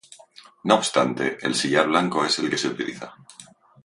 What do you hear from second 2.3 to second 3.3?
el que se utiliza.